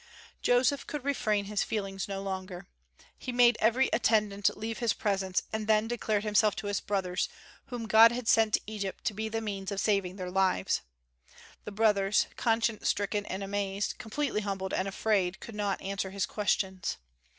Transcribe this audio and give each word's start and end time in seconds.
Joseph 0.41 0.87
could 0.87 1.05
refrain 1.05 1.45
his 1.45 1.63
feelings 1.63 2.07
no 2.07 2.23
longer. 2.23 2.65
He 3.15 3.31
made 3.31 3.55
every 3.61 3.87
attendant 3.93 4.57
leave 4.57 4.79
his 4.79 4.93
presence, 4.95 5.43
and 5.53 5.67
then 5.67 5.87
declared 5.87 6.23
himself 6.23 6.55
to 6.55 6.65
his 6.65 6.81
brothers, 6.81 7.29
whom 7.67 7.85
God 7.85 8.11
had 8.11 8.27
sent 8.27 8.55
to 8.55 8.61
Egypt 8.65 9.05
to 9.05 9.13
be 9.13 9.29
the 9.29 9.41
means 9.41 9.71
of 9.71 9.79
saving 9.79 10.15
their 10.15 10.31
lives. 10.31 10.81
The 11.65 11.71
brothers, 11.71 12.25
conscience 12.35 12.89
stricken 12.89 13.27
and 13.27 13.43
ashamed, 13.43 13.93
completely 13.99 14.41
humbled 14.41 14.73
and 14.73 14.87
afraid, 14.87 15.39
could 15.39 15.53
not 15.53 15.79
answer 15.83 16.09
his 16.09 16.25
questions. 16.25 16.97